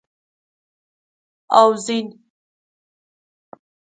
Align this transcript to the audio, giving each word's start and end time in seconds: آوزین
آوزین 1.59 2.19